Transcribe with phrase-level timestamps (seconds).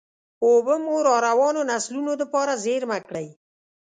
[0.45, 3.27] اوبه مو راروانو نسلونو دپاره زېرمه کړئ.